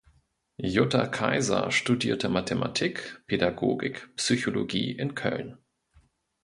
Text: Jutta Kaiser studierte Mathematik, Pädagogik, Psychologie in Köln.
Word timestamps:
Jutta 0.57 1.05
Kaiser 1.09 1.69
studierte 1.69 2.27
Mathematik, 2.27 3.21
Pädagogik, 3.27 4.09
Psychologie 4.15 4.93
in 4.93 5.13
Köln. 5.13 5.59